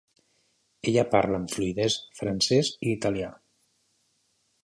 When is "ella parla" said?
0.91-1.39